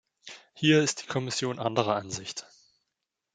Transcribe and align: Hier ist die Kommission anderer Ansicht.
Hier 0.55 0.81
ist 0.81 1.03
die 1.03 1.05
Kommission 1.05 1.59
anderer 1.59 1.95
Ansicht. 1.95 2.47